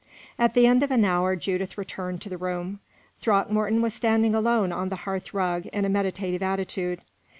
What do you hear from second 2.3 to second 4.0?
room. Throckmorton was